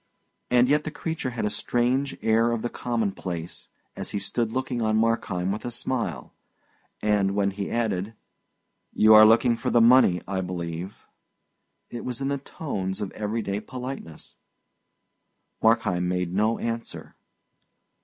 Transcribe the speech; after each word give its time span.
And 0.49 0.67
yet 0.67 0.83
the 0.83 0.89
creature 0.89 1.29
had 1.29 1.45
a 1.45 1.51
strange 1.51 2.17
air 2.23 2.51
of 2.53 2.63
the 2.63 2.71
commonplace, 2.71 3.69
as 3.95 4.09
he 4.09 4.17
stood 4.17 4.51
looking 4.51 4.81
on 4.81 4.97
Markheim 4.97 5.51
with 5.51 5.63
a 5.63 5.69
smile; 5.69 6.33
and 7.03 7.35
when 7.35 7.51
he 7.51 7.69
added, 7.69 8.15
"You 8.93 9.13
are 9.13 9.27
looking 9.27 9.55
for 9.57 9.69
the 9.69 9.79
money, 9.79 10.19
I 10.27 10.41
believe?" 10.41 11.05
it 11.91 12.03
was 12.03 12.19
in 12.19 12.29
the 12.29 12.39
tones 12.39 12.99
of 12.99 13.11
everyday 13.11 13.59
politeness. 13.61 14.37
Markheim 15.61 16.07
made 16.07 16.33
no 16.33 16.57
answer. 16.57 17.15